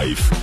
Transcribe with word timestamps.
Groot 0.00 0.16
FM 0.16 0.30
90.5. 0.30 0.39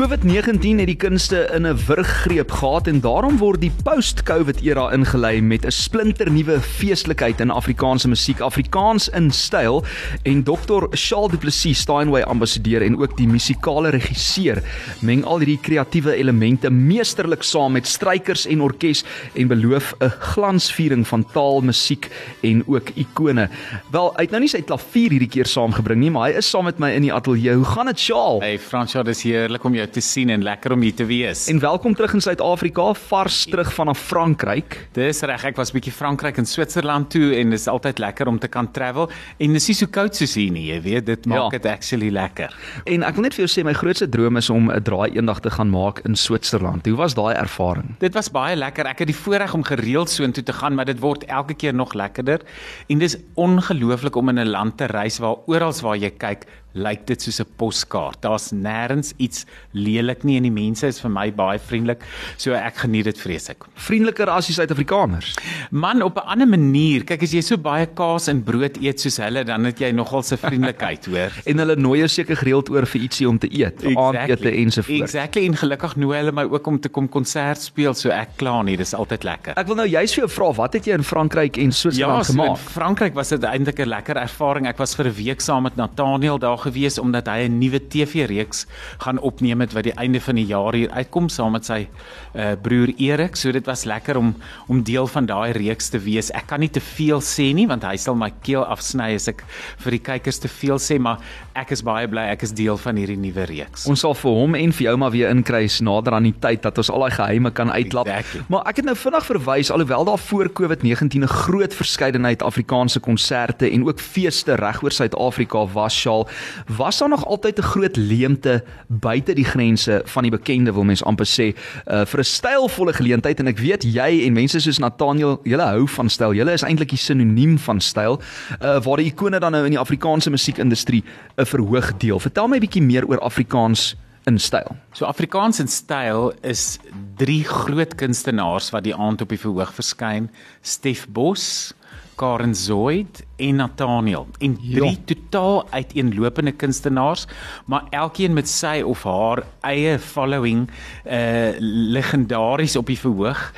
COVID-19 0.00 0.78
het 0.80 0.88
die 0.88 0.96
kunste 0.96 1.42
in 1.52 1.66
'n 1.66 1.76
wurggreep 1.86 2.50
gehad 2.50 2.86
en 2.86 3.00
daarom 3.00 3.36
word 3.38 3.60
die 3.60 3.72
post-COVID 3.84 4.62
era 4.62 4.92
ingelei 4.92 5.42
met 5.42 5.66
'n 5.66 5.70
splinternuwe 5.70 6.60
feestelikheid 6.60 7.40
in 7.40 7.50
Afrikaanse 7.50 8.08
musiek, 8.08 8.40
Afrikaans 8.40 9.08
in 9.08 9.30
styl 9.30 9.84
en 10.22 10.42
Dr. 10.42 10.86
Charles 10.90 11.30
Du 11.30 11.36
Plessis, 11.36 11.78
Steinway 11.78 12.22
ambassadeur 12.22 12.82
en 12.82 12.98
ook 12.98 13.16
die 13.16 13.26
musikale 13.26 13.88
regisseur, 13.88 14.62
meng 15.00 15.24
al 15.24 15.38
hierdie 15.38 15.60
kreatiewe 15.60 16.14
elemente 16.14 16.70
meesterlik 16.70 17.42
saam 17.42 17.72
met 17.72 17.86
strykers 17.86 18.46
en 18.46 18.60
orkes 18.60 19.04
en 19.34 19.48
beloof 19.48 19.94
'n 20.00 20.10
glansviering 20.20 21.06
van 21.08 21.26
taal, 21.32 21.60
musiek 21.60 22.10
en 22.40 22.62
ook 22.66 22.88
ikone. 22.94 23.48
Wel, 23.90 24.12
hy 24.16 24.22
het 24.22 24.30
nou 24.30 24.40
nie 24.40 24.48
sy 24.48 24.62
klavier 24.62 25.10
hierdie 25.10 25.28
keer 25.28 25.46
saamgebring 25.46 26.00
nie, 26.00 26.10
maar 26.10 26.30
hy 26.30 26.36
is 26.36 26.50
saam 26.50 26.64
met 26.64 26.78
my 26.78 26.90
in 26.90 27.02
die 27.02 27.12
ateljee. 27.12 27.54
Hoe 27.54 27.64
gaan 27.64 27.86
dit, 27.86 28.00
Charles? 28.00 28.42
Hey 28.42 28.58
Fransja, 28.58 29.02
dis 29.02 29.22
heerlik 29.22 29.64
om 29.64 29.74
jou 29.74 29.89
te 29.92 30.00
sien 30.00 30.30
en 30.30 30.42
lekker 30.42 30.72
om 30.72 30.80
hier 30.84 30.94
te 30.94 31.04
wees. 31.08 31.48
En 31.48 31.58
welkom 31.60 31.94
terug 31.94 32.12
in 32.14 32.20
Suid-Afrika, 32.20 32.92
vars 32.94 33.44
terug 33.50 33.72
vanaf 33.74 33.98
Frankryk. 33.98 34.76
Dis 34.96 35.22
reg, 35.26 35.44
ek 35.50 35.56
was 35.58 35.72
bietjie 35.74 35.92
Frankryk 35.92 36.38
en 36.38 36.46
Switserland 36.46 37.10
toe 37.10 37.32
en 37.38 37.50
dis 37.50 37.66
altyd 37.68 37.98
lekker 37.98 38.28
om 38.30 38.38
te 38.38 38.48
kan 38.48 38.68
travel 38.72 39.08
en 39.38 39.52
dis 39.56 39.68
nie 39.68 39.74
so 39.74 39.86
koud 39.90 40.14
soos 40.16 40.34
hier 40.38 40.52
nie, 40.54 40.66
jy 40.72 40.80
weet, 40.84 41.06
dit 41.06 41.26
maak 41.26 41.38
Ja. 41.40 41.48
dit 41.58 41.66
actually 41.66 42.10
lekker. 42.10 42.54
En 42.86 43.02
ek 43.02 43.14
wil 43.14 43.22
net 43.22 43.34
vir 43.34 43.46
jou 43.46 43.50
sê 43.60 43.64
my 43.64 43.72
grootste 43.74 44.08
droom 44.08 44.36
is 44.36 44.50
om 44.50 44.70
'n 44.70 44.82
draai 44.82 45.10
eendag 45.16 45.40
te 45.40 45.50
gaan 45.50 45.70
maak 45.70 46.00
in 46.04 46.14
Switserland. 46.16 46.86
Hoe 46.86 46.96
was 46.96 47.14
daai 47.14 47.34
ervaring? 47.34 47.94
Dit 47.98 48.14
was 48.14 48.28
baie 48.30 48.56
lekker. 48.56 48.86
Ek 48.86 48.98
het 48.98 49.06
die 49.08 49.16
voorreg 49.16 49.54
om 49.54 49.62
gereeld 49.64 50.08
soontoe 50.10 50.42
te 50.44 50.52
gaan, 50.52 50.74
maar 50.74 50.84
dit 50.86 50.98
word 51.00 51.24
elke 51.24 51.54
keer 51.54 51.74
nog 51.74 51.94
lekkerder. 51.94 52.40
En 52.88 52.98
dis 52.98 53.16
ongelooflik 53.34 54.16
om 54.16 54.28
in 54.28 54.38
'n 54.38 54.48
land 54.50 54.76
te 54.76 54.86
reis 54.86 55.18
waar 55.18 55.36
oral 55.46 55.72
waar 55.82 55.96
jy 55.96 56.10
kyk, 56.10 56.44
lyk 56.74 57.06
dit 57.06 57.22
soos 57.22 57.40
'n 57.40 57.46
poskaart. 57.56 58.20
Daar's 58.22 58.50
nêrens 58.52 59.12
iets 59.18 59.44
lelik 59.72 60.24
nie 60.24 60.36
en 60.36 60.42
die 60.42 60.50
mense 60.50 60.86
is 60.86 61.00
vir 61.00 61.10
my 61.10 61.30
baie 61.32 61.58
vriendelik. 61.58 62.02
So 62.36 62.52
ek 62.52 62.76
geniet 62.76 63.04
dit 63.04 63.18
vreeslik. 63.18 63.64
Vriendeliker 63.74 64.28
as 64.28 64.46
die 64.46 64.54
Suid-Afrikaners. 64.54 65.34
Man 65.70 66.02
op 66.02 66.16
'n 66.16 66.26
ander 66.26 66.48
manier. 66.48 67.04
Kyk 67.04 67.22
as 67.22 67.32
jy 67.32 67.40
so 67.42 67.56
baie 67.56 67.86
kaas 67.86 68.28
en 68.28 68.42
brood 68.42 68.76
eet 68.80 69.00
soos 69.00 69.16
hulle, 69.18 69.44
dan 69.44 69.64
het 69.64 69.78
jy 69.80 69.90
nogal 69.92 70.22
se 70.22 70.36
vriendelikheid, 70.36 71.06
hoor. 71.06 71.30
En 71.50 71.58
hulle 71.58 71.76
nooi 71.76 71.98
jou 71.98 72.08
seker 72.08 72.36
gereeld 72.36 72.70
oor 72.70 72.86
vir 72.86 73.00
ietsie 73.02 73.28
om 73.28 73.38
te 73.38 73.48
eet, 73.50 73.82
aandete 73.96 74.50
ensovoorts. 74.50 75.14
Exactly 75.14 75.46
en 75.46 75.56
gelukkig 75.56 75.96
nooi 75.96 76.16
hulle 76.18 76.32
my 76.32 76.44
ook 76.44 76.66
om 76.66 76.78
te 76.80 76.88
kom 76.88 77.08
konsert 77.08 77.60
speel, 77.60 77.94
so 77.94 78.10
ek 78.10 78.36
kla 78.36 78.62
nie, 78.62 78.76
dis 78.76 78.94
altyd 78.94 79.24
lekker. 79.24 79.52
Ek 79.56 79.66
wil 79.66 79.76
nou 79.76 79.86
juist 79.88 80.14
vir 80.14 80.26
jou 80.26 80.30
vra, 80.30 80.52
wat 80.54 80.72
het 80.74 80.84
jy 80.86 80.94
in 80.94 81.04
Frankryk 81.04 81.56
en 81.58 81.70
Ja, 81.70 81.70
Switserland 81.70 82.26
so 82.26 82.32
in 82.32 82.38
gemaak? 82.38 82.58
Frankryk 82.58 83.14
was 83.14 83.28
dit 83.28 83.42
eintlik 83.42 83.78
'n 83.80 83.88
lekker 83.88 84.16
ervaring. 84.16 84.66
Ek 84.66 84.78
was 84.78 84.94
vir 84.94 85.06
'n 85.06 85.14
week 85.14 85.40
saam 85.40 85.62
met 85.62 85.76
Nathaniel 85.76 86.38
daar 86.38 86.58
gewees 86.60 86.98
omdat 86.98 87.26
hy 87.26 87.48
'n 87.48 87.58
nuwe 87.58 87.80
TV-reeks 87.88 88.66
gaan 88.98 89.18
opneem 89.18 89.60
het 89.60 89.72
wat 89.72 89.84
die 89.84 89.96
einde 89.96 90.20
van 90.20 90.34
die 90.34 90.46
jaar 90.46 90.74
hier 90.74 90.90
uitkom 90.90 91.28
saam 91.28 91.52
met 91.52 91.64
sy 91.64 91.88
uh, 92.34 92.52
broer 92.62 92.92
Erik. 92.96 93.36
So 93.36 93.52
dit 93.52 93.66
was 93.66 93.84
lekker 93.84 94.16
om 94.16 94.34
om 94.68 94.82
deel 94.82 95.06
van 95.06 95.26
daai 95.26 95.52
reeks 95.52 95.88
te 95.88 95.98
wees. 95.98 96.30
Ek 96.30 96.46
kan 96.46 96.60
nie 96.60 96.70
te 96.70 96.80
veel 96.80 97.20
sê 97.20 97.52
nie 97.54 97.66
want 97.66 97.84
hy 97.84 97.96
sal 97.96 98.14
my 98.14 98.30
keel 98.42 98.64
afsny 98.64 99.14
as 99.14 99.28
ek 99.28 99.44
vir 99.78 99.90
die 99.90 100.02
kykers 100.02 100.38
te 100.38 100.48
veel 100.48 100.78
sê, 100.78 100.98
maar 100.98 101.18
ek 101.54 101.72
is 101.72 101.82
baie 101.82 102.08
bly 102.08 102.28
ek 102.30 102.42
is 102.42 102.52
deel 102.52 102.78
van 102.78 102.96
hierdie 102.96 103.18
nuwe 103.18 103.46
reeks. 103.50 103.86
Ons 103.90 104.00
sal 104.00 104.14
vir 104.14 104.30
hom 104.30 104.54
en 104.54 104.72
vir 104.72 104.84
jou 104.86 104.96
maar 104.96 105.10
weer 105.10 105.30
inkry 105.30 105.66
nader 105.80 106.14
aan 106.14 106.28
die 106.28 106.36
tyd 106.40 106.62
dat 106.62 106.78
ons 106.78 106.90
al 106.90 107.04
daai 107.04 107.14
geheime 107.16 107.50
kan 107.50 107.70
uitlap. 107.70 108.08
Exactly. 108.10 108.42
Maar 108.52 108.68
ek 108.70 108.80
het 108.80 108.88
nou 108.88 108.96
vinnig 108.96 109.26
verwys 109.26 109.70
alhoewel 109.70 110.04
daar 110.08 110.18
voor 110.18 110.50
COVID-19 110.60 111.24
'n 111.24 111.26
groot 111.26 111.74
verskeidenheid 111.74 112.42
Afrikaanse 112.42 113.00
konserte 113.00 113.70
en 113.70 113.86
ook 113.86 114.00
feeste 114.00 114.54
regoor 114.54 114.92
Suid-Afrika 114.92 115.66
was, 115.72 115.94
Shaal, 115.94 116.28
was 116.76 116.98
daar 116.98 117.08
nog 117.08 117.26
altyd 117.26 117.58
'n 117.58 117.62
groot 117.62 117.96
leemte 117.96 118.64
buite 118.86 119.34
die 119.34 119.44
grense 119.44 120.02
van 120.04 120.22
die 120.22 120.30
bekende 120.30 120.72
wil 120.72 120.84
mens 120.84 121.04
amper 121.04 121.26
sê 121.26 121.54
uh, 121.86 122.04
vir 122.04 122.20
'n 122.20 122.24
stylvolle 122.24 122.92
geleentheid 122.92 123.40
en 123.40 123.46
ek 123.46 123.58
weet 123.58 123.84
jy 123.84 124.26
en 124.26 124.32
mense 124.32 124.60
soos 124.60 124.78
Nathaniel, 124.78 125.40
julle 125.44 125.62
hou 125.62 125.88
van 125.88 126.08
styl. 126.08 126.34
Julle 126.34 126.52
is 126.52 126.62
eintlik 126.62 126.88
die 126.88 126.98
sinoniem 126.98 127.58
van 127.58 127.80
styl 127.80 128.20
uh, 128.62 128.82
waar 128.82 128.96
die 128.96 129.06
ikone 129.06 129.38
dan 129.38 129.52
nou 129.52 129.64
in 129.64 129.70
die 129.70 129.78
Afrikaanse 129.78 130.30
musiekindustrie 130.30 131.04
'n 131.36 131.44
verhoog 131.44 131.96
deel. 131.98 132.20
Vertel 132.20 132.48
my 132.48 132.56
'n 132.56 132.60
bietjie 132.60 132.82
meer 132.82 133.06
oor 133.06 133.20
Afrikaans 133.20 133.96
in 134.28 134.38
styl. 134.38 134.76
So 134.92 135.06
Afrikaans 135.08 135.60
in 135.60 135.68
styl 135.68 136.32
is 136.42 136.78
drie 137.16 137.44
groot 137.44 137.94
kunstenaars 137.94 138.70
wat 138.74 138.84
die 138.84 138.94
aand 138.94 139.20
op 139.24 139.28
die 139.32 139.40
verhoog 139.40 139.72
verskyn: 139.74 140.30
Stef 140.62 141.06
Bos, 141.08 141.72
Karen 142.20 142.54
Zoid 142.54 143.22
en 143.40 143.56
Nathaniel. 143.56 144.26
En 144.38 144.56
drie 144.56 144.90
Ja. 144.90 144.96
totaal 145.04 145.66
uiteenlopende 145.70 146.52
kunstenaars, 146.52 147.26
maar 147.66 147.84
elkeen 147.90 148.32
met 148.32 148.48
sy 148.48 148.82
of 148.84 149.02
haar 149.02 149.42
eie 149.60 149.98
following, 149.98 150.68
uh 151.06 151.52
legendaries 151.58 152.76
op 152.76 152.86
die 152.86 152.98
verhoog. 152.98 153.52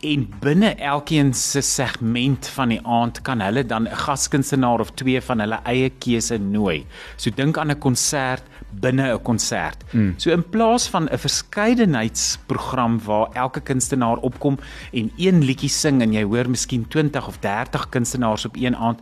En 0.00 0.22
binne 0.40 0.70
elkeen 0.74 1.34
se 1.36 1.60
segment 1.60 2.46
van 2.54 2.70
die 2.72 2.80
aand 2.88 3.18
kan 3.22 3.42
hulle 3.44 3.66
dan 3.66 3.88
'n 3.88 3.96
gaskunstenaar 3.96 4.80
of 4.80 4.90
twee 4.96 5.20
van 5.20 5.40
hulle 5.40 5.58
eie 5.64 5.90
keuse 5.90 6.38
nooi. 6.38 6.86
So 7.16 7.30
dink 7.30 7.58
aan 7.58 7.70
'n 7.70 7.78
konsert 7.78 8.42
binne 8.70 9.12
'n 9.12 9.22
konsert. 9.22 9.84
Mm. 9.90 10.14
So 10.16 10.30
in 10.30 10.48
plaas 10.48 10.88
van 10.88 11.08
'n 11.10 11.18
verskeidenheidsprogram 11.18 13.00
waar 13.04 13.28
elke 13.32 13.60
kunstenaar 13.60 14.16
opkom 14.16 14.58
en 14.92 15.12
een 15.16 15.44
liedjie 15.44 15.68
sing 15.68 16.02
en 16.02 16.12
jy 16.12 16.22
hoor 16.22 16.50
miskien 16.50 16.88
20 16.88 17.26
of 17.26 17.38
30 17.38 17.88
kunstenaars 17.88 18.44
op 18.44 18.56
een 18.56 18.76
aand, 18.76 19.00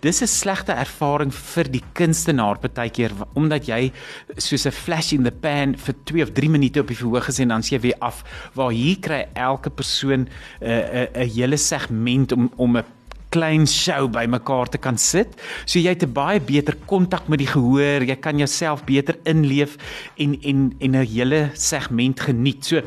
dis 0.00 0.22
'n 0.22 0.26
slegte 0.26 0.72
ervaring 0.72 1.32
vir 1.32 1.64
die 1.64 1.82
kunstenaar 1.92 2.58
partykeer 2.58 3.12
omdat 3.34 3.68
jy 3.68 3.92
soos 4.36 4.66
'n 4.66 4.72
flash 4.72 5.12
in 5.12 5.24
the 5.24 5.30
pan 5.30 5.76
vir 5.76 5.94
2 6.04 6.22
of 6.22 6.32
3 6.32 6.48
minute 6.48 6.80
op 6.80 6.88
die 6.88 6.96
verhoog 6.96 7.28
is 7.28 7.38
en 7.38 7.48
dan 7.48 7.62
sê 7.62 7.76
jy 7.76 7.80
weer 7.80 8.00
af 8.00 8.24
waar 8.54 8.72
hier 8.72 8.96
kry 9.00 9.26
elke 9.34 9.70
persoon 9.70 10.20
'n 10.20 10.28
uh, 10.62 11.04
'n 11.04 11.08
'n 11.14 11.28
hele 11.28 11.56
segment 11.56 12.32
om 12.32 12.50
om 12.56 12.76
'n 12.76 12.84
klein 13.30 13.66
show 13.66 14.08
bymekaar 14.10 14.68
te 14.70 14.78
kan 14.78 14.98
sit. 14.98 15.38
So 15.64 15.78
jy 15.78 15.94
het 15.94 16.02
'n 16.02 16.12
baie 16.12 16.40
beter 16.40 16.76
kontak 16.86 17.28
met 17.28 17.38
die 17.38 17.46
gehoor, 17.46 18.02
jy 18.02 18.16
kan 18.16 18.38
jouself 18.38 18.84
beter 18.84 19.16
inleef 19.24 19.76
en 20.16 20.38
en 20.42 20.74
en 20.80 20.96
'n 20.96 21.06
hele 21.06 21.50
segment 21.54 22.20
geniet. 22.20 22.64
So 22.64 22.82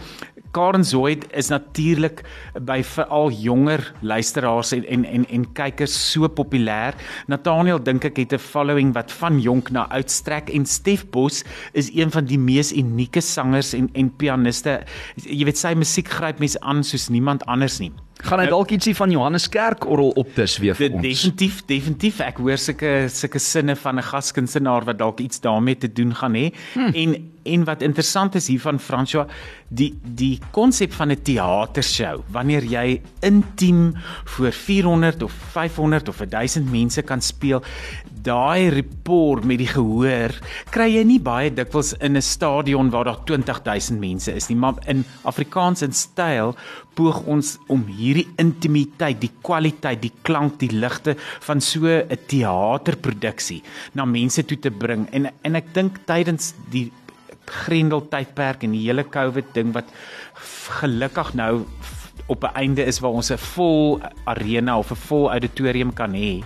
Karen 0.53 0.86
Zoid 0.86 1.25
is 1.34 1.50
natuurlik 1.50 2.22
by 2.62 2.84
veral 2.86 3.31
jonger 3.34 3.81
luisteraars 4.06 4.72
en 4.78 4.86
en 4.86 5.06
en, 5.06 5.25
en 5.25 5.47
kykers 5.58 5.96
so 6.12 6.30
populêr. 6.30 6.94
Nathaniel 7.28 7.81
dink 7.81 8.06
ek 8.06 8.22
het 8.22 8.34
'n 8.38 8.40
following 8.40 8.94
wat 8.94 9.12
van 9.12 9.40
jonk 9.41 9.72
na 9.72 9.88
oud 9.90 10.12
strek 10.12 10.53
en 10.53 10.66
Stef 10.66 11.09
Bos 11.09 11.44
is 11.74 11.90
een 11.96 12.12
van 12.12 12.25
die 12.25 12.38
mees 12.38 12.72
unieke 12.72 13.22
sangers 13.22 13.74
en 13.74 13.90
en 13.94 14.14
pianiste. 14.16 14.84
Jy 15.16 15.44
weet 15.46 15.58
sy 15.58 15.74
musiek 15.74 16.08
gryp 16.08 16.40
mense 16.40 16.59
aan 16.62 16.84
soos 16.84 17.09
niemand 17.09 17.46
anders 17.46 17.80
nie. 17.80 17.91
Gaan 18.22 18.40
hy 18.40 18.46
dalk 18.47 18.70
ietsie 18.72 18.94
van 18.96 19.12
Johannes 19.12 19.50
Kerkorrel 19.50 20.14
opdis 20.16 20.58
weer 20.62 20.75
vir 20.75 20.94
ons? 20.94 21.02
definitief 21.02 21.66
definitief 21.66 22.20
ek 22.22 22.38
hoor 22.38 22.58
sulke 22.58 23.09
sulke 23.09 23.40
sinne 23.40 23.75
van 23.75 23.97
'n 23.97 24.03
gaskunstenaar 24.03 24.85
wat 24.85 24.97
dalk 24.97 25.20
iets 25.20 25.41
daarmee 25.41 25.78
te 25.78 25.91
doen 25.91 26.14
gaan 26.14 26.34
hê. 26.34 26.53
Hmm. 26.74 26.94
En 26.94 27.32
en 27.43 27.63
wat 27.67 27.81
interessant 27.81 28.35
is 28.35 28.47
hiervan 28.47 28.79
François, 28.79 29.27
die 29.69 29.91
die 30.03 30.39
konsep 30.51 30.93
van 30.93 31.11
'n 31.11 31.21
teatershow, 31.23 32.23
wanneer 32.31 32.63
jy 32.63 33.01
intiem 33.21 33.95
voor 34.25 34.51
400 34.51 35.23
of 35.23 35.31
500 35.31 36.09
of 36.09 36.17
1000 36.17 36.71
mense 36.71 37.01
kan 37.01 37.21
speel, 37.21 37.63
daai 38.23 38.69
rapport 38.69 39.43
met 39.43 39.59
die 39.59 39.67
gehoor 39.67 40.31
kry 40.71 40.87
jy 40.95 41.03
nie 41.03 41.19
baie 41.19 41.51
dikwels 41.53 41.93
in 41.99 42.16
'n 42.17 42.22
stadion 42.22 42.90
waar 42.90 43.05
daar 43.05 43.23
20000 43.25 43.99
mense 43.99 44.31
is 44.31 44.49
nie, 44.49 44.57
maar 44.57 44.75
in 44.87 45.03
Afrikaans 45.23 45.81
in 45.81 45.93
styl 45.93 46.55
poog 46.96 47.23
ons 47.25 47.57
om 47.67 47.85
hierdie 47.89 48.28
intimiteit, 48.37 49.19
die 49.22 49.31
kwaliteit, 49.41 50.01
die 50.01 50.13
klank, 50.22 50.59
die 50.59 50.72
ligte 50.72 51.16
van 51.41 51.61
so 51.61 51.87
'n 51.87 52.17
teaterproduksie 52.28 53.61
na 53.93 54.05
mense 54.05 54.46
toe 54.46 54.59
te 54.59 54.72
bring. 54.72 55.07
En 55.11 55.31
en 55.43 55.55
ek 55.55 55.73
dink 55.73 56.05
tydens 56.05 56.53
die 56.72 56.91
Grendel 57.45 58.07
tydperk 58.09 58.63
en 58.63 58.72
die 58.72 58.85
hele 58.87 59.03
COVID 59.03 59.53
ding 59.53 59.73
wat 59.73 59.90
gelukkig 60.79 61.34
nou 61.34 61.66
op 62.28 62.43
'n 62.43 62.55
einde 62.55 62.84
is 62.85 62.99
waar 62.99 63.11
ons 63.11 63.31
'n 63.31 63.37
vol 63.37 64.01
arena 64.25 64.78
of 64.78 64.91
'n 64.91 64.95
vol 64.95 65.31
auditorium 65.31 65.93
kan 65.93 66.13
hê. 66.13 66.43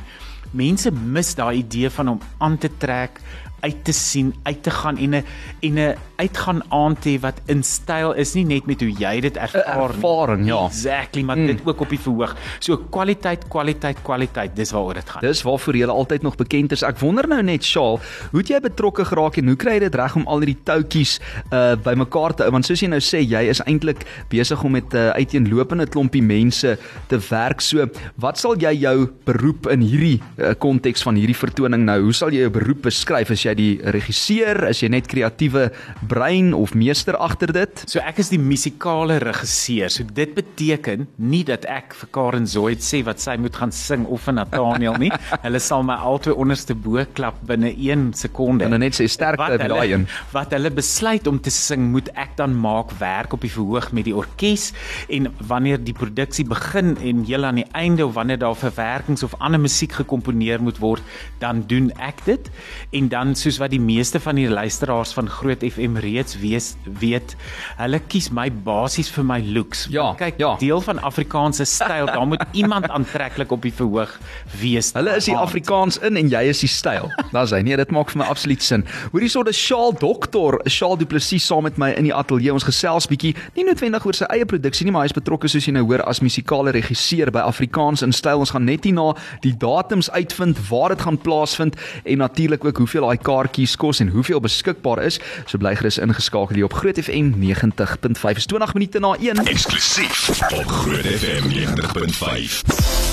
Mense 0.52 0.92
mis 0.92 1.36
daai 1.36 1.58
idee 1.58 1.90
van 1.90 2.08
om 2.08 2.20
aan 2.38 2.58
te 2.58 2.70
trek, 2.78 3.22
uit 3.60 3.84
te 3.84 3.92
sien, 3.92 4.34
uit 4.44 4.64
te 4.64 4.72
gaan 4.72 4.98
en 4.98 5.16
'n 5.16 5.24
en 5.60 5.80
'n 5.80 5.96
uitgaan 6.16 6.62
aand 6.70 7.02
te 7.02 7.10
hê 7.10 7.20
wat 7.22 7.42
in 7.46 7.64
styl 7.64 8.14
is 8.18 8.34
nie 8.34 8.46
net 8.46 8.66
met 8.66 8.82
hoe 8.82 8.92
jy 8.92 9.20
dit 9.22 9.38
ervaar 9.38 9.76
nie. 9.78 9.96
ervaring, 9.96 10.46
ja. 10.46 10.66
Exactly, 10.66 11.22
maar 11.22 11.38
mm. 11.38 11.46
dit 11.46 11.62
ook 11.66 11.82
op 11.82 11.90
die 11.90 12.00
verhoog. 12.00 12.36
So 12.60 12.78
kwaliteit, 12.78 13.48
kwaliteit, 13.48 14.02
kwaliteit, 14.02 14.56
dis 14.56 14.72
waaroor 14.72 14.94
dit 14.94 15.10
gaan. 15.10 15.22
Dis 15.22 15.42
waarvoor 15.42 15.76
jy 15.76 15.86
altyd 15.86 16.22
nog 16.22 16.36
bekend 16.36 16.72
is. 16.72 16.82
Ek 16.82 17.00
wonder 17.00 17.28
nou 17.28 17.42
net, 17.44 17.64
Shaal, 17.64 18.00
hoe 18.32 18.40
het 18.40 18.48
jy 18.48 18.60
betrokke 18.60 19.06
geraak 19.06 19.38
en 19.38 19.48
hoe 19.48 19.56
kry 19.56 19.78
jy 19.78 19.80
dit 19.80 19.96
reg 19.96 20.16
om 20.16 20.28
al 20.28 20.40
hierdie 20.40 20.64
toutjies 20.64 21.20
uh 21.52 21.76
bymekaar 21.76 22.34
te 22.34 22.44
hou? 22.44 22.52
Want 22.52 22.66
soos 22.66 22.82
jy 22.82 22.90
nou 22.90 23.02
sê, 23.04 23.22
jy 23.22 23.44
is 23.50 23.62
eintlik 23.66 24.06
besig 24.30 24.64
om 24.64 24.72
met 24.72 24.94
'n 24.94 24.98
uh, 24.98 25.10
uiteenlopende 25.10 25.86
klompie 25.88 26.24
mense 26.24 26.78
te 27.08 27.20
werk. 27.30 27.62
So, 27.62 27.88
wat 28.16 28.38
sal 28.38 28.56
jy 28.58 28.74
jou 28.74 29.10
beroep 29.26 29.68
in 29.68 29.82
hierdie 29.82 30.22
uh, 30.38 30.47
konteks 30.56 31.04
van 31.04 31.16
hierdie 31.20 31.36
vertoning 31.38 31.84
nou? 31.86 31.98
Hoe 32.08 32.14
sal 32.14 32.32
jy 32.32 32.46
jou 32.46 32.52
beroep 32.56 32.86
beskryf? 32.88 33.32
Is 33.36 33.44
jy 33.46 33.54
die 33.58 33.72
regisseur? 33.96 34.64
Is 34.70 34.82
jy 34.84 34.90
net 34.94 35.08
kreatiewe 35.12 35.68
brein 36.08 36.54
of 36.54 36.74
meester 36.76 37.18
agter 37.18 37.52
dit? 37.56 37.84
So 37.90 38.00
ek 38.00 38.20
is 38.24 38.30
die 38.30 38.40
musikale 38.40 39.20
regisseur. 39.24 39.90
So 39.94 40.04
dit 40.04 40.36
beteken 40.38 41.08
nie 41.18 41.44
dat 41.48 41.66
ek 41.66 41.94
vir 41.98 42.12
Karen 42.16 42.48
Zoid 42.48 42.84
sê 42.86 43.04
wat 43.08 43.20
sy 43.24 43.38
moet 43.42 43.56
gaan 43.56 43.72
sing 43.72 44.06
of 44.06 44.24
vir 44.28 44.38
Nathaniel 44.40 44.98
nie. 45.02 45.12
hulle 45.46 45.60
sal 45.64 45.84
my 45.88 45.98
altyd 45.98 46.36
onderste 46.38 46.76
bo 46.76 47.04
klap 47.18 47.40
binne 47.50 47.72
1 47.74 48.12
sekonde. 48.18 48.66
En 48.68 48.80
net 48.80 48.96
sê 48.98 49.08
sterkte 49.10 49.58
Wat 49.58 49.68
daai 49.70 49.94
een. 49.94 50.08
wat 50.34 50.52
hulle 50.56 50.72
besluit 50.74 51.28
om 51.28 51.40
te 51.40 51.52
sing, 51.54 51.92
moet 51.92 52.10
ek 52.16 52.36
dan 52.38 52.54
maak 52.58 52.92
werk 53.00 53.34
op 53.34 53.42
die 53.42 53.52
verhoog 53.52 53.92
met 53.96 54.06
die 54.08 54.16
orkes 54.16 54.72
en 55.14 55.30
wanneer 55.50 55.80
die 55.82 55.94
produksie 55.96 56.46
begin 56.48 56.96
en 57.02 57.24
heel 57.28 57.46
aan 57.46 57.62
die 57.62 57.68
einde 57.78 58.06
of 58.06 58.14
wanneer 58.18 58.40
daar 58.42 58.56
verwerkings 58.58 59.24
of 59.24 59.36
ander 59.40 59.60
musiek 59.60 59.94
gekomponeer 60.28 60.62
moet 60.62 60.78
word, 60.80 61.02
dan 61.40 61.64
doen 61.68 61.92
ek 62.00 62.24
dit. 62.26 62.50
En 62.92 63.08
dan 63.10 63.36
soos 63.36 63.58
wat 63.58 63.72
die 63.72 63.80
meeste 63.80 64.20
van 64.20 64.36
die 64.36 64.50
luisteraars 64.50 65.14
van 65.14 65.30
Groot 65.30 65.64
FM 65.64 65.98
reeds 65.98 66.38
weet, 66.40 66.76
weet 67.00 67.36
hulle 67.78 68.00
kies 68.08 68.30
my 68.32 68.50
basies 68.52 69.10
vir 69.10 69.26
my 69.26 69.40
looks. 69.42 69.88
Ja, 69.92 70.14
kyk, 70.18 70.38
ja. 70.38 70.56
deel 70.60 70.82
van 70.82 71.00
Afrikaanse 71.00 71.66
styl, 71.66 72.08
daar 72.08 72.28
moet 72.28 72.44
iemand 72.54 72.90
aantreklik 72.90 73.52
op 73.52 73.62
die 73.62 73.74
verhoog 73.74 74.18
wees. 74.60 74.92
Hulle 74.94 75.16
is 75.18 75.28
die 75.28 75.36
Aand. 75.36 75.48
Afrikaans 75.48 76.00
in 76.04 76.18
en 76.18 76.30
jy 76.32 76.44
is 76.52 76.64
die 76.64 76.72
styl. 76.72 77.10
Daar's 77.32 77.54
hy. 77.56 77.62
Nee, 77.66 77.78
dit 77.78 77.92
maak 77.94 78.12
vir 78.12 78.22
my 78.24 78.30
absoluut 78.32 78.64
sin. 78.64 78.86
Hoorie 79.14 79.30
so 79.30 79.42
'n 79.42 79.54
Shaal 79.54 79.94
dokter, 79.94 80.60
Shaal 80.70 80.98
Du 80.98 81.06
Plessis 81.06 81.46
saam 81.46 81.64
met 81.64 81.78
my 81.78 81.92
in 81.92 82.04
die 82.04 82.14
ateljee. 82.14 82.54
Ons 82.54 82.68
gesels 82.68 83.08
bietjie 83.08 83.36
nie 83.56 83.64
noodwendig 83.64 84.06
oor 84.06 84.14
sy 84.14 84.26
eie 84.30 84.46
produksie 84.46 84.86
nie, 84.86 84.92
maar 84.92 85.06
hy 85.06 85.12
is 85.12 85.18
betrokke 85.18 85.48
soos 85.48 85.66
jy 85.66 85.74
nou 85.74 85.86
hoor 85.86 86.04
as 86.08 86.22
musikale 86.22 86.72
regisseur 86.72 87.32
by 87.32 87.40
Afrikaans 87.40 88.04
in 88.04 88.12
styl. 88.12 88.40
Ons 88.40 88.52
gaan 88.52 88.66
net 88.66 88.84
hierna 88.84 89.14
die 89.42 89.54
datums 89.54 90.10
uitvind 90.18 90.68
waar 90.70 90.90
dit 90.90 91.02
gaan 91.02 91.18
plaasvind 91.18 91.76
en 92.04 92.18
natuurlik 92.18 92.66
ook 92.66 92.78
hoeveel 92.78 93.06
daai 93.06 93.18
kaartjies 93.18 93.76
kos 93.76 94.00
en 94.00 94.10
hoeveel 94.10 94.40
beskikbaar 94.40 95.04
is. 95.04 95.20
So 95.46 95.58
bly 95.58 95.76
gerus 95.76 95.98
ingeskakel 95.98 96.56
hier 96.56 96.66
op 96.66 96.74
Groot 96.74 97.00
FM 97.00 97.32
90.5. 97.34 98.34
Dis 98.34 98.46
20 98.46 98.74
minute 98.74 99.00
na 99.00 99.16
1. 99.20 99.46
Eksklusief 99.46 100.30
op 100.54 100.68
Groot 100.68 101.06
FM 101.06 101.44
90.5. 101.50 103.08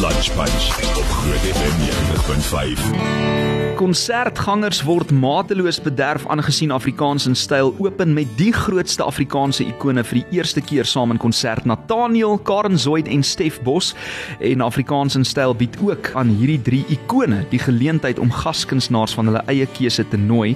Lunch 0.00 0.34
Punch 0.34 0.96
op 0.96 1.08
Groot 1.08 1.44
FM 1.56 1.74
90.5. 2.54 3.25
Konsertgangers 3.76 4.78
word 4.88 5.10
mateloos 5.12 5.76
bederf 5.84 6.22
aangesien 6.32 6.70
Afrikaans 6.72 7.26
in 7.28 7.34
styl 7.36 7.74
open 7.76 8.14
met 8.16 8.30
die 8.38 8.48
grootste 8.56 9.04
Afrikaanse 9.04 9.66
ikone 9.68 10.00
vir 10.08 10.22
die 10.22 10.38
eerste 10.38 10.62
keer 10.64 10.88
saam 10.88 11.12
in 11.12 11.20
konsert 11.20 11.68
Nathaniel, 11.68 12.38
Karen 12.48 12.80
Zoid 12.80 13.10
en 13.12 13.20
Stef 13.20 13.60
Bos 13.66 13.92
en 14.40 14.64
Afrikaans 14.64 15.18
in 15.20 15.28
styl 15.28 15.52
bied 15.60 15.76
ook 15.84 16.08
aan 16.16 16.32
hierdie 16.38 16.62
drie 16.64 16.82
ikone 16.96 17.42
die 17.52 17.60
geleentheid 17.60 18.16
om 18.22 18.32
gaskunstenaars 18.32 19.18
van 19.18 19.28
hulle 19.28 19.44
eie 19.52 19.68
keuse 19.76 20.08
te 20.08 20.20
nooi 20.24 20.54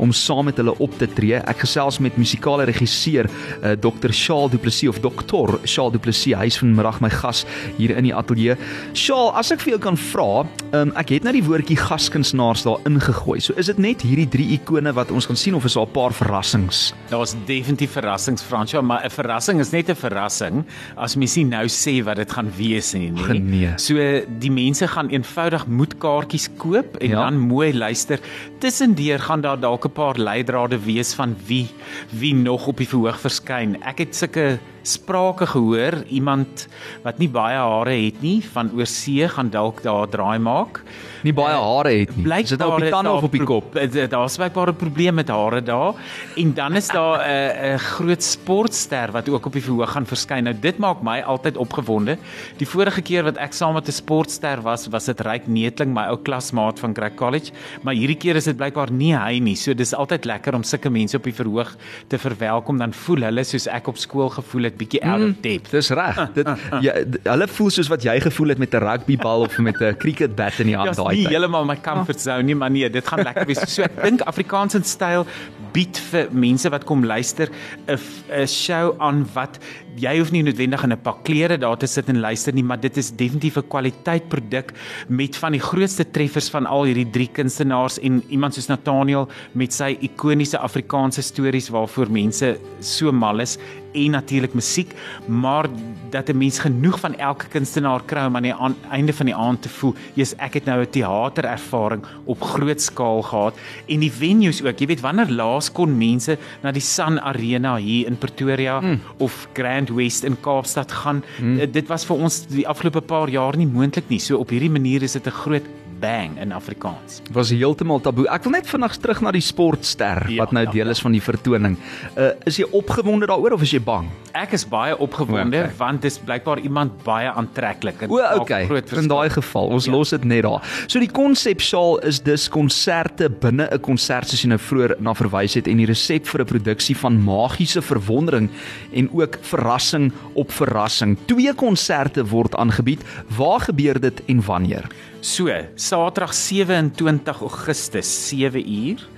om 0.00 0.12
saam 0.16 0.44
met 0.48 0.56
hulle 0.56 0.72
op 0.80 0.94
te 0.98 1.08
tree. 1.12 1.38
Ek 1.50 1.64
gesels 1.64 1.98
met 2.00 2.16
musikale 2.20 2.64
regisseur 2.68 3.28
uh, 3.28 3.74
Dr. 3.76 4.14
Shaal 4.16 4.48
Du 4.52 4.56
Plessis 4.60 4.88
of 4.88 5.00
Dr. 5.04 5.58
Shaal 5.68 5.92
Du 5.92 6.00
Plessis. 6.00 6.36
Hy 6.38 6.48
is 6.48 6.58
vanmiddag 6.60 7.02
my 7.04 7.10
gas 7.12 7.44
hier 7.76 7.92
in 7.96 8.08
die 8.08 8.14
ateljee. 8.16 8.56
Shaal, 8.96 9.32
as 9.38 9.52
ek 9.52 9.60
vir 9.64 9.74
jou 9.74 9.82
kan 9.90 10.00
vra, 10.00 10.30
um, 10.76 10.94
ek 11.00 11.14
het 11.16 11.26
nou 11.26 11.34
die 11.36 11.44
woordjie 11.44 11.78
gaskunstenaars 11.80 12.59
daar 12.62 12.78
ingegooi. 12.84 13.40
So 13.40 13.52
is 13.56 13.66
dit 13.66 13.78
net 13.78 14.02
hierdie 14.02 14.28
drie 14.28 14.48
ikone 14.58 14.92
wat 14.92 15.10
ons 15.10 15.26
gaan 15.26 15.36
sien 15.36 15.54
of 15.54 15.64
is 15.64 15.74
daar 15.74 15.86
'n 15.86 15.92
paar 15.92 16.12
verrassings? 16.12 16.92
Daar's 17.10 17.34
definitief 17.46 17.90
verrassings 17.92 18.42
Fransjo, 18.42 18.82
maar 18.82 19.04
'n 19.04 19.10
verrassing 19.10 19.60
is 19.60 19.70
net 19.72 19.88
'n 19.90 19.94
verrassing 19.94 20.64
as 20.96 21.16
mens 21.16 21.36
nie 21.36 21.44
nou 21.44 21.66
sê 21.66 22.02
wat 22.04 22.16
dit 22.16 22.32
gaan 22.32 22.50
wees 22.56 22.92
nie, 22.92 23.10
nee. 23.10 23.38
Nee. 23.40 23.72
So 23.78 23.94
die 24.38 24.50
mense 24.50 24.86
gaan 24.88 25.08
eenvoudig 25.08 25.66
moet 25.66 25.98
kaartjies 25.98 26.48
koop 26.56 26.96
en 27.00 27.08
Ja. 27.08 27.14
dan 27.30 27.38
mooi 27.38 27.74
luister. 27.74 28.18
Tussendeur 28.58 29.18
gaan 29.18 29.40
daar 29.40 29.58
dalk 29.60 29.84
'n 29.86 29.92
paar 29.92 30.18
leidrade 30.18 30.78
wees 30.78 31.14
van 31.14 31.36
wie 31.46 31.68
wie 32.12 32.34
nog 32.34 32.66
op 32.66 32.76
die 32.76 32.88
verhoog 32.88 33.20
verskyn. 33.20 33.76
Ek 33.82 33.98
het 33.98 34.16
sulke 34.16 34.58
sprake 34.82 35.46
gehoor, 35.46 36.04
iemand 36.08 36.68
wat 37.04 37.18
nie 37.18 37.28
baie 37.28 37.56
hare 37.58 37.90
het 38.06 38.22
nie 38.22 38.40
van 38.52 38.70
oorsee 38.76 39.28
gaan 39.28 39.50
dalk 39.50 39.82
daar 39.82 40.08
draai 40.08 40.38
maak. 40.38 40.82
Nie 41.22 41.32
baie 41.32 41.54
hare 41.54 41.90
het 42.00 42.16
nie. 42.16 42.24
Is 42.42 42.48
dit 42.48 42.58
nou 42.58 42.72
op 42.72 42.80
die 42.80 42.90
tande 42.90 43.10
of 43.12 43.22
op 43.22 43.32
die 43.32 43.44
kop? 43.44 43.76
eh, 43.76 44.08
Daar's 44.08 44.36
blykbaar 44.36 44.68
'n 44.72 44.76
probleem 44.76 45.14
met 45.14 45.28
hare 45.28 45.60
daar. 45.62 45.94
En 46.36 46.54
dan 46.54 46.76
is 46.76 46.88
daar 46.88 47.18
'n 47.20 47.74
'n 47.74 47.78
groot 47.78 48.22
sportster 48.22 49.12
wat 49.12 49.28
ook 49.28 49.46
op 49.46 49.52
die 49.52 49.62
verhoog 49.62 49.90
gaan 49.90 50.06
verskyn. 50.06 50.44
Nou 50.44 50.54
dit 50.60 50.78
maak 50.78 51.02
my 51.02 51.20
altyd 51.20 51.56
opgewonde. 51.56 52.16
Die 52.56 52.66
vorige 52.68 53.02
keer 53.02 53.22
wat 53.24 53.36
ek 53.36 53.52
saam 53.52 53.74
met 53.74 53.88
'n 53.88 53.92
sportster 53.92 54.62
was, 54.62 54.86
was 54.88 55.04
dit 55.04 55.20
Ryk 55.20 55.46
Neetling, 55.46 55.92
my 55.94 56.06
ou 56.08 56.16
klasmaat 56.16 56.78
van 56.80 56.92
Craig 56.94 57.14
College, 57.14 57.52
maar 57.82 57.94
hierdie 57.94 58.16
keer 58.16 58.36
is 58.36 58.44
dit 58.44 58.56
blykbaar 58.56 58.90
nie 58.90 59.14
hy 59.16 59.38
nie. 59.38 59.54
So 59.56 59.74
dis 59.74 59.94
altyd 59.94 60.24
lekker 60.24 60.54
om 60.54 60.62
sulke 60.62 60.90
mense 60.90 61.16
op 61.16 61.24
die 61.24 61.34
verhoog 61.34 61.76
te 62.08 62.18
verwelkom. 62.18 62.78
Dan 62.78 62.92
voel 62.92 63.22
hulle 63.22 63.44
soos 63.44 63.66
ek 63.66 63.86
op 63.88 63.96
skool 63.96 64.28
gevoel 64.30 64.62
het, 64.62 64.69
bietjie 64.76 65.02
out 65.04 65.20
of 65.22 65.34
depth. 65.40 65.70
Dis 65.70 65.90
reg. 65.90 66.20
Dit 66.34 66.46
ja, 66.80 66.92
d- 67.04 67.18
hulle 67.24 67.48
voel 67.48 67.70
soos 67.70 67.88
wat 67.88 68.02
jy 68.02 68.20
gevoel 68.20 68.48
het 68.48 68.58
met 68.58 68.74
'n 68.74 68.78
rugbybal 68.78 69.40
of 69.40 69.58
met 69.58 69.80
'n 69.80 69.96
cricketbat 69.96 70.58
in 70.60 70.66
die 70.66 70.76
hand 70.76 70.96
Ja, 70.96 71.02
daai 71.02 71.16
nie 71.16 71.24
tyd. 71.24 71.32
heeltemal 71.32 71.64
my 71.64 71.76
comfort 71.80 72.20
zone 72.20 72.42
nie, 72.42 72.54
maar 72.54 72.70
nee, 72.70 72.90
dit 72.90 73.06
gaan 73.08 73.22
lekker 73.22 73.46
wees. 73.46 73.60
So 73.74 73.82
ek 73.82 74.02
dink 74.06 74.20
Afrikaans 74.20 74.74
in 74.74 74.84
styl 74.84 75.26
bied 75.72 75.98
vir 76.10 76.28
mense 76.32 76.68
wat 76.70 76.84
kom 76.84 77.04
luister 77.04 77.48
'n 77.86 77.98
'n 78.32 78.46
show 78.46 78.94
aan 78.98 79.26
wat 79.34 79.58
jy 80.00 80.16
hoef 80.18 80.30
nie 80.32 80.42
noodwendig 80.42 80.82
in 80.86 80.92
'n 80.92 81.02
pak 81.02 81.24
klere 81.24 81.58
daar 81.58 81.76
te 81.76 81.86
sit 81.86 82.08
en 82.08 82.20
luister 82.20 82.54
nie, 82.54 82.64
maar 82.64 82.80
dit 82.80 82.96
is 82.96 83.10
definitief 83.10 83.56
'n 83.56 83.68
kwaliteit 83.68 84.28
produk 84.28 84.72
met 85.08 85.36
van 85.36 85.52
die 85.52 85.60
grootste 85.60 86.04
treffers 86.10 86.50
van 86.50 86.66
al 86.66 86.84
hierdie 86.84 87.10
drie 87.10 87.28
kunstenaars 87.28 87.98
en 87.98 88.22
iemand 88.28 88.54
soos 88.54 88.68
Nathaniel 88.68 89.28
met 89.52 89.72
sy 89.72 89.96
ikoniese 90.00 90.58
Afrikaanse 90.58 91.22
stories 91.22 91.68
waarvoor 91.68 92.10
mense 92.10 92.58
so 92.80 93.12
mal 93.12 93.40
is 93.40 93.58
en 93.92 94.10
natuurlik 94.10 94.54
musiek, 94.54 94.92
maar 95.26 95.66
dat 96.10 96.28
'n 96.28 96.38
mens 96.38 96.58
genoeg 96.58 97.00
van 97.00 97.16
elke 97.18 97.46
kunstenaar 97.46 98.02
kry 98.04 98.26
om 98.26 98.36
aan 98.36 98.42
die 98.42 98.54
aan, 98.54 98.76
einde 98.90 99.12
van 99.12 99.26
die 99.26 99.34
aand 99.34 99.62
te 99.62 99.68
voel, 99.68 99.94
jy's 100.14 100.34
ek 100.36 100.54
het 100.54 100.64
nou 100.64 100.80
'n 100.80 100.90
teaterervaring 100.90 102.04
op 102.24 102.42
groot 102.42 102.80
skaal 102.80 103.22
gehad 103.22 103.54
en 103.86 104.00
die 104.00 104.12
venues 104.12 104.62
ook. 104.62 104.78
Jy 104.78 104.86
weet 104.86 105.00
wanneer 105.00 105.30
laas 105.30 105.72
kon 105.72 105.98
mense 105.98 106.38
na 106.62 106.72
die 106.72 106.80
Sun 106.80 107.20
Arena 107.20 107.76
hier 107.76 108.06
in 108.06 108.18
Pretoria 108.18 108.80
mm. 108.80 109.00
of 109.18 109.48
Grand 109.52 109.89
West 109.94 110.24
in 110.24 110.36
Kaapstad 110.40 110.92
gaan? 110.92 111.22
Mm. 111.40 111.72
Dit 111.72 111.88
was 111.88 112.04
vir 112.08 112.16
ons 112.16 112.46
die 112.46 112.66
afgelope 112.68 113.00
paar 113.00 113.28
jaar 113.28 113.56
nie 113.56 113.66
moontlik 113.66 114.08
nie. 114.08 114.18
So 114.18 114.38
op 114.38 114.50
hierdie 114.50 114.70
manier 114.70 115.02
is 115.02 115.12
dit 115.12 115.26
'n 115.26 115.30
groot 115.42 115.66
bang 116.00 116.38
in 116.40 116.52
Afrikaans. 116.52 117.20
was 117.32 117.50
heeltemal 117.50 118.00
taboe. 118.00 118.26
Ek 118.32 118.44
wil 118.46 118.52
net 118.52 118.68
vinnig 118.70 118.96
terug 119.02 119.20
na 119.24 119.32
die 119.34 119.44
sportster 119.44 120.24
Ja, 120.30 120.42
wat 120.42 120.52
nou 120.52 120.64
ja, 120.64 120.70
deel 120.70 120.90
is 120.92 121.00
van 121.00 121.12
die 121.12 121.22
vertoning. 121.22 121.76
Uh 122.16 122.30
is 122.48 122.56
jy 122.56 122.66
opgewonde 122.72 123.26
daaroor 123.26 123.52
of 123.52 123.62
is 123.62 123.72
jy 123.74 123.80
bang? 123.84 124.08
Ek 124.32 124.52
is 124.56 124.64
baie 124.68 124.96
opgewonde 124.96 125.58
okay. 125.58 125.76
want 125.78 126.02
dis 126.02 126.18
blykbaar 126.18 126.62
iemand 126.64 127.02
baie 127.04 127.30
aantreklik. 127.30 128.02
en 128.02 128.10
O, 128.10 128.20
okay. 128.40 128.64
groot 128.66 128.82
In 128.82 128.88
verskil. 128.88 129.08
daai 129.08 129.30
geval, 129.30 129.66
ons 129.76 129.86
ja. 129.86 129.92
los 129.92 130.10
dit 130.10 130.24
net 130.24 130.42
daar. 130.42 130.62
So 130.86 131.00
die 131.02 131.10
konsepsaal 131.10 131.98
is 132.08 132.20
dus 132.22 132.48
konserte 132.48 133.28
binne 133.30 133.68
'n 133.70 133.80
konsert 133.80 134.28
soos 134.28 134.42
jy 134.42 134.48
nou 134.48 134.58
vroeër 134.58 134.96
na 135.00 135.14
verwys 135.14 135.54
het 135.54 135.68
en 135.68 135.76
die 135.76 135.86
resep 135.86 136.26
vir 136.26 136.40
'n 136.40 136.46
produksie 136.46 136.96
van 136.96 137.22
magiese 137.24 137.82
verwondering 137.82 138.50
en 138.92 139.10
ook 139.12 139.38
verrassing 139.42 140.12
op 140.34 140.50
verrassing. 140.52 141.18
Twee 141.26 141.52
konserte 141.54 142.24
word 142.24 142.54
aangebied. 142.56 143.02
Waar 143.36 143.60
gebeur 143.60 144.00
dit 144.00 144.22
en 144.26 144.42
wanneer? 144.42 144.88
So, 145.20 145.48
Saterdag 145.76 146.32
27 146.32 147.42
Augustus 147.42 148.28
7 148.28 148.64
uur 148.64 149.08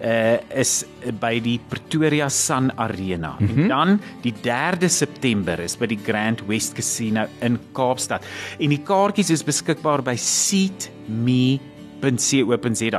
uh 0.00 0.38
is 0.56 0.86
by 1.20 1.40
die 1.44 1.60
Pretoria 1.68 2.28
Sun 2.28 2.72
Arena. 2.76 3.36
Mm 3.38 3.46
-hmm. 3.46 3.58
En 3.60 3.68
dan 3.68 4.00
die 4.22 4.32
3de 4.32 4.88
September 4.88 5.58
is 5.58 5.76
by 5.76 5.86
die 5.86 5.98
Grand 6.02 6.42
West 6.46 6.72
Casino 6.72 7.26
in 7.40 7.58
Kaapstad. 7.72 8.24
En 8.58 8.68
die 8.68 8.82
kaartjies 8.82 9.30
is 9.30 9.44
beskikbaar 9.44 10.02
by 10.02 10.16
seatme.co.za. 10.16 10.82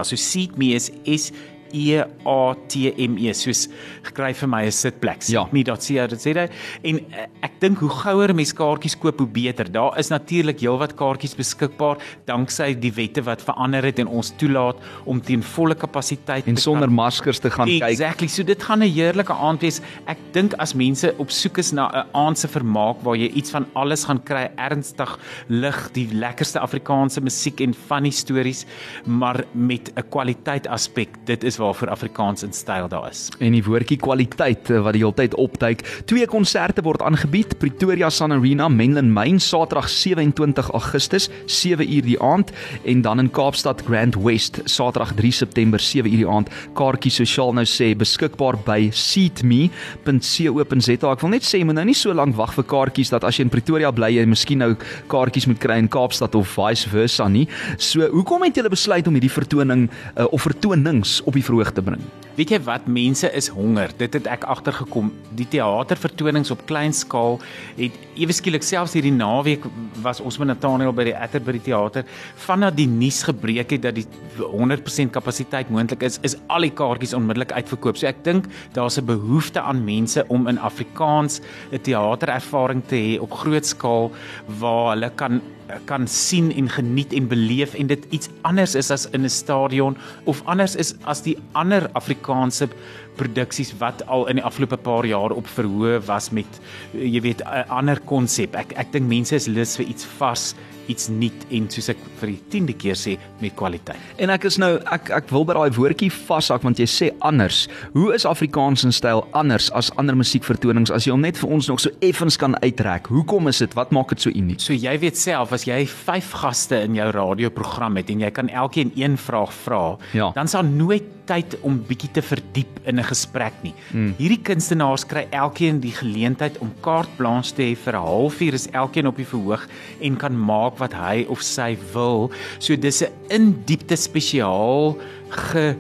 So 0.03 0.15
seatme 0.15 0.65
is 0.73 0.91
S 1.05 1.31
E 1.73 1.99
A 2.25 2.55
T 2.67 2.93
M 2.97 3.17
E 3.17 3.33
soos 3.33 3.67
gekry 4.03 4.33
vir 4.33 4.47
my 4.47 4.65
'n 4.65 4.71
sitplek. 4.71 5.21
Ja. 5.27 5.47
me.co.za 5.51 6.47
en 6.83 6.95
uh, 6.99 7.25
ek 7.43 7.59
dink 7.59 7.79
hoe 7.79 7.89
gouer 7.89 8.33
mense 8.35 8.53
kaartjies 8.55 8.95
koop 8.97 9.19
hoe 9.19 9.27
beter. 9.27 9.71
Daar 9.71 9.97
is 9.99 10.09
natuurlik 10.09 10.59
heelwat 10.59 10.95
kaartjies 10.95 11.35
beskikbaar 11.35 11.97
danksy 12.25 12.73
die 12.79 12.91
wette 12.91 13.21
wat 13.23 13.41
verander 13.41 13.83
het 13.83 13.99
en 13.99 14.07
ons 14.07 14.31
toelaat 14.37 14.77
om 15.05 15.21
teen 15.21 15.43
volle 15.43 15.75
kapasiteit 15.75 16.47
En 16.47 16.57
sonder 16.57 16.87
kan- 16.87 16.95
maskers 16.95 17.39
te 17.39 17.49
gaan 17.49 17.67
kyk. 17.67 17.81
Exactly. 17.83 18.27
So 18.27 18.43
dit 18.43 18.61
gaan 18.63 18.79
'n 18.83 18.89
heerlike 18.91 19.33
aand 19.33 19.61
wees. 19.61 19.81
Ek 20.07 20.17
dink 20.33 20.53
as 20.59 20.73
mense 20.73 21.13
op 21.17 21.29
soek 21.31 21.57
is 21.57 21.71
na 21.71 21.87
'n 21.89 22.07
aand 22.13 22.37
se 22.37 22.47
vermaak 22.47 23.01
waar 23.03 23.15
jy 23.15 23.29
iets 23.33 23.51
van 23.51 23.65
alles 23.75 24.05
gaan 24.05 24.23
kry, 24.23 24.49
ernstig 24.57 25.17
lig, 25.47 25.89
die 25.93 26.07
lekkerste 26.13 26.59
Afrikaanse 26.59 27.21
musiek 27.21 27.61
en 27.61 27.73
funny 27.73 28.09
stories, 28.09 28.65
maar 29.05 29.43
met 29.53 29.91
'n 29.95 30.03
kwaliteit 30.09 30.67
aspek. 30.67 31.09
Dit 31.25 31.43
is 31.43 31.57
waarvoor 31.61 31.93
Afrikaans 31.93 32.43
in 32.43 32.53
styl 32.53 32.89
daar 32.91 33.09
is. 33.09 33.29
En 33.39 33.55
die 33.55 33.63
woordjie 33.63 33.99
kwaliteit 34.01 34.69
eh, 34.69 34.81
wat 34.81 34.97
die 34.97 35.03
hele 35.03 35.15
tyd 35.17 35.35
opduik. 35.39 35.83
Twee 36.09 36.27
konserte 36.29 36.83
word 36.85 37.03
aangebied: 37.05 37.57
Pretoria 37.61 38.09
Sun 38.09 38.35
Arena, 38.35 38.69
Menlyn 38.69 39.11
Main, 39.13 39.39
Saterdag 39.39 39.89
27 39.89 40.71
Augustus, 40.71 41.29
7uur 41.45 42.05
die 42.07 42.19
aand 42.21 42.51
en 42.83 43.01
dan 43.01 43.19
in 43.19 43.31
Kaapstad 43.31 43.81
Grand 43.87 44.15
West, 44.15 44.61
Saterdag 44.65 45.13
3 45.15 45.31
September 45.31 45.79
7uur 45.79 46.09
die 46.09 46.27
aand. 46.27 46.49
Kaartjies 46.77 47.21
sosiaal 47.21 47.53
nou 47.57 47.65
sê 47.69 47.91
beskikbaar 47.97 48.57
by 48.65 48.89
seatme.co.za. 48.95 51.11
Ek 51.11 51.23
wil 51.23 51.33
net 51.33 51.47
sê 51.47 51.61
moet 51.65 51.77
nou 51.77 51.87
nie 51.89 51.97
so 51.97 52.13
lank 52.15 52.37
wag 52.39 52.53
vir 52.57 52.67
kaartjies 52.71 53.11
dat 53.13 53.25
as 53.27 53.37
jy 53.37 53.47
in 53.47 53.53
Pretoria 53.53 53.91
bly 53.95 54.11
jy 54.15 54.25
miskien 54.29 54.61
nou 54.61 54.73
kaartjies 55.11 55.47
moet 55.49 55.61
kry 55.61 55.79
in 55.81 55.89
Kaapstad 55.91 56.35
of 56.37 56.49
vice 56.55 56.89
versa 56.91 57.27
nie. 57.29 57.47
So, 57.81 58.05
hoekom 58.11 58.45
het 58.45 58.59
julle 58.59 58.71
besluit 58.71 59.07
om 59.07 59.17
hierdie 59.17 59.31
vertoning 59.31 59.87
uh, 59.89 60.27
of 60.31 60.45
vertonings 60.47 61.19
op 61.27 61.37
die 61.37 61.45
verhoog 61.51 61.71
te 61.75 61.83
bring? 61.83 62.01
Weet 62.37 62.53
jy 62.53 62.59
wat 62.63 62.87
mense 62.87 63.27
is 63.35 63.49
honger. 63.51 63.91
Dit 63.99 64.15
het 64.15 64.27
ek 64.31 64.45
agtergekom. 64.49 65.09
Die 65.35 65.45
teatervertonings 65.51 66.51
op 66.53 66.63
klein 66.69 66.93
skaal 66.95 67.39
het 67.75 67.97
ewe 68.15 68.33
skielik 68.35 68.63
selfs 68.63 68.95
hierdie 68.95 69.13
naweek 69.13 69.65
was 70.03 70.21
ons 70.23 70.39
met 70.39 70.47
Nathaniel 70.53 70.93
by 70.95 71.09
die 71.09 71.15
Atterbury 71.15 71.59
teater 71.63 72.07
vanaf 72.45 72.75
die 72.77 72.87
nuus 72.87 73.21
gebreek 73.27 73.75
het 73.75 73.83
dat 73.83 73.99
die 73.99 74.07
100% 74.39 75.11
kapasiteit 75.11 75.69
moontlik 75.73 76.05
is, 76.07 76.19
is 76.23 76.37
al 76.47 76.65
die 76.65 76.73
kaartjies 76.73 77.15
onmiddellik 77.17 77.51
uitverkoop. 77.51 77.99
So 77.99 78.07
ek 78.07 78.23
dink 78.23 78.47
daar's 78.73 78.97
'n 78.97 79.05
behoefte 79.05 79.61
aan 79.61 79.83
mense 79.83 80.23
om 80.29 80.47
in 80.47 80.57
Afrikaans 80.57 81.41
'n 81.71 81.83
teaterervaring 81.83 82.83
te 82.87 82.95
hê 82.95 83.19
op 83.19 83.31
groot 83.31 83.65
skaal 83.65 84.11
waar 84.59 84.95
hulle 84.95 85.11
kan 85.15 85.41
kan 85.85 86.07
sien 86.07 86.51
en 86.51 86.69
geniet 86.69 87.13
en 87.13 87.27
beleef 87.27 87.73
en 87.73 87.87
dit 87.87 88.05
iets 88.09 88.29
anders 88.47 88.75
is 88.75 88.91
as 88.91 89.05
in 89.11 89.23
'n 89.23 89.29
stadion 89.29 89.97
of 90.25 90.41
anders 90.45 90.75
is 90.75 90.95
as 91.03 91.21
die 91.21 91.37
ander 91.53 91.89
Afrikaanse 91.93 92.67
produksies 93.15 93.73
wat 93.79 94.05
al 94.07 94.27
in 94.27 94.39
die 94.39 94.45
afgelope 94.45 94.77
paar 94.77 95.05
jaar 95.05 95.31
op 95.31 95.47
verhoog 95.47 96.05
was 96.05 96.29
met 96.31 96.61
jy 96.93 97.21
weet 97.21 97.41
'n 97.41 97.69
ander 97.69 97.99
konsep. 97.99 98.55
Ek 98.55 98.73
ek 98.77 98.91
dink 98.91 99.07
mense 99.07 99.35
is 99.35 99.47
lus 99.47 99.75
vir 99.75 99.85
iets 99.85 100.05
vars, 100.05 100.55
iets 100.87 101.09
nuut 101.09 101.45
en 101.51 101.69
soos 101.69 101.89
ek 101.89 101.97
vir 102.21 102.31
die 102.33 102.39
10de 102.59 102.73
keer 102.77 102.95
sê 102.95 103.17
met 103.41 103.55
kwaliteit. 103.55 103.97
En 104.17 104.29
ek 104.29 104.45
is 104.49 104.57
nou 104.57 104.75
ek 104.91 105.09
ek 105.11 105.29
wil 105.31 105.45
by 105.45 105.53
daai 105.53 105.71
woordjie 105.75 106.09
vashak 106.11 106.63
want 106.63 106.79
jy 106.79 106.85
sê 106.89 107.11
anders. 107.21 107.67
Hoe 107.93 108.13
is 108.15 108.25
Afrikaans 108.25 108.83
in 108.87 108.91
styl 108.91 109.25
anders 109.37 109.69
as 109.77 109.91
ander 109.97 110.15
musiekvertonings 110.15 110.91
as 110.91 111.05
jy 111.07 111.11
hom 111.15 111.21
net 111.21 111.37
vir 111.37 111.49
ons 111.49 111.67
nog 111.69 111.79
so 111.79 111.89
effens 112.01 112.37
kan 112.37 112.55
uittrek? 112.63 113.07
Hoekom 113.07 113.47
is 113.47 113.59
dit? 113.63 113.73
Wat 113.77 113.91
maak 113.91 114.09
dit 114.09 114.21
so 114.21 114.29
uniek? 114.29 114.59
So 114.59 114.73
jy 114.73 114.97
weet 115.01 115.17
self 115.17 115.51
as 115.53 115.65
jy 115.67 115.85
5 115.87 116.31
gaste 116.41 116.81
in 116.85 116.95
jou 116.95 117.09
radioprogram 117.11 117.97
het 118.01 118.09
en 118.09 118.19
jy 118.25 118.31
kan 118.31 118.49
elkeen 118.49 118.91
een 118.95 119.17
vraag 119.17 119.53
vra, 119.53 119.97
Ja. 120.13 120.31
dan 120.35 120.47
sal 120.47 120.63
nooit 120.63 121.03
tyd 121.31 121.55
om 121.67 121.79
bietjie 121.87 122.11
te 122.17 122.23
verdiep 122.25 122.81
in 122.85 122.99
'n 122.99 123.07
gesprek 123.07 123.55
nie. 123.63 123.73
Hmm. 123.91 124.13
Hierdie 124.19 124.41
kunstenaars 124.43 125.05
kry 125.07 125.27
elkeen 125.31 125.79
die 125.79 125.95
geleentheid 125.95 126.57
om 126.59 126.73
carte 126.81 127.15
blanche 127.17 127.55
te 127.55 127.63
hê 127.63 127.75
vir 127.75 127.95
'n 127.95 128.05
halfuur 128.05 128.53
is 128.53 128.67
elkeen 128.71 129.07
op 129.07 129.15
die 129.15 129.25
verhoog 129.25 129.67
en 130.01 130.17
kan 130.17 130.35
maak 130.35 130.79
wat 130.79 130.93
hy 130.93 131.25
of 131.29 131.41
sy 131.41 131.77
wil. 131.93 132.31
So 132.59 132.75
dis 132.75 133.01
'n 133.01 133.11
in 133.29 133.63
diepte 133.65 133.95
spesiaal 133.95 134.97
ge 135.29 135.75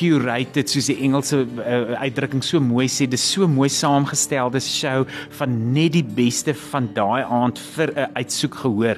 curated 0.00 0.70
soos 0.70 0.88
die 0.88 0.98
Engelse 1.04 1.44
uh, 1.44 1.98
uitdrukking 2.00 2.42
so 2.44 2.60
mooi 2.60 2.86
sê 2.88 3.06
dis 3.10 3.24
so 3.34 3.48
mooi 3.50 3.68
saamgestelde 3.68 4.60
show 4.60 5.04
van 5.38 5.56
net 5.74 5.92
die 5.92 6.04
beste 6.04 6.54
van 6.70 6.88
daai 6.96 7.22
aand 7.22 7.58
vir 7.74 7.92
'n 7.96 8.08
uitsoek 8.16 8.54
gehoor 8.64 8.96